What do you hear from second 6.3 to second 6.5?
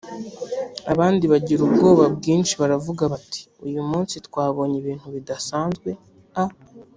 a